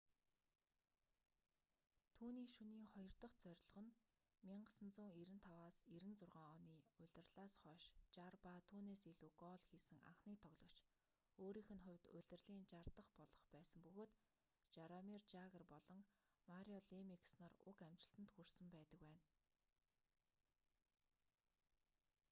[2.17, 3.93] түүний шөнийн хоёр дах зорилго нь
[4.51, 7.83] 1995-96 оны улирлаас хойш
[8.15, 10.77] 60 ба түүнээс илүү гоол хийсэн анхны тоглогч
[11.43, 14.11] өөрийнх нь хувьд улирлын 60 дах болох байсан бөгөөд
[14.75, 16.01] жаромир жагр болон
[16.51, 19.23] марио лемиекс нар уг амжилтанд хүрсэн байдаг байна